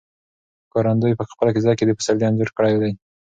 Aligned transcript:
ښکارندوی 0.67 1.13
په 1.19 1.23
خپله 1.31 1.49
قصیده 1.55 1.73
کې 1.77 1.85
د 1.87 1.91
پسرلي 1.99 2.25
انځور 2.27 2.49
کړی 2.57 2.75
دی. 2.81 2.91